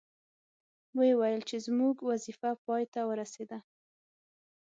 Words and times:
وې 0.97 1.09
ویل 1.19 1.41
چې 1.49 1.57
زموږ 1.65 1.95
وظیفه 2.09 2.51
پای 2.65 2.83
ته 2.93 3.01
ورسیده. 3.09 3.59